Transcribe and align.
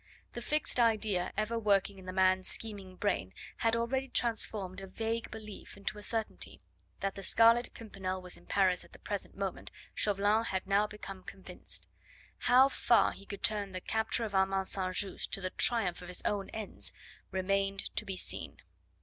The 0.33 0.41
fixed 0.41 0.79
idea 0.79 1.31
ever 1.37 1.59
working 1.59 1.99
in 1.99 2.07
the 2.07 2.11
man's 2.11 2.47
scheming 2.47 2.95
brain 2.95 3.35
had 3.57 3.75
already 3.75 4.07
transformed 4.07 4.81
a 4.81 4.87
vague 4.87 5.29
belief 5.29 5.77
into 5.77 5.99
a 5.99 6.01
certainty. 6.01 6.59
That 7.01 7.13
the 7.13 7.21
Scarlet 7.21 7.71
Pimpernel 7.75 8.19
was 8.19 8.35
in 8.35 8.47
Paris 8.47 8.83
at 8.83 8.93
the 8.93 8.97
present 8.97 9.37
moment 9.37 9.69
Chauvelin 9.93 10.45
had 10.45 10.65
now 10.65 10.87
become 10.87 11.21
convinced. 11.21 11.87
How 12.39 12.67
far 12.67 13.11
he 13.11 13.27
could 13.27 13.43
turn 13.43 13.73
the 13.73 13.79
capture 13.79 14.25
of 14.25 14.33
Armand 14.33 14.69
St. 14.69 14.95
Just 14.95 15.31
to 15.33 15.39
the 15.41 15.51
triumph 15.51 16.01
of 16.01 16.07
his 16.07 16.23
own 16.25 16.49
ends 16.49 16.91
remained 17.31 17.95
to 17.95 18.03
be 18.03 18.15
seen. 18.15 18.57